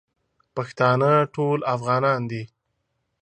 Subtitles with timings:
[0.55, 2.43] پښتانه ټول افغانان دی